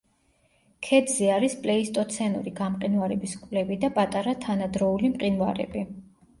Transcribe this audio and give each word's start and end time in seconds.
ქედზე 0.87 1.29
არის 1.33 1.55
პლეისტოცენური 1.65 2.55
გამყინვარების 2.61 3.37
კვლები 3.45 3.79
და 3.87 3.93
პატარა 4.01 4.37
თანადროული 4.49 5.15
მყინვარები. 5.15 5.89